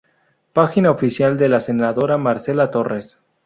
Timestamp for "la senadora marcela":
1.47-2.71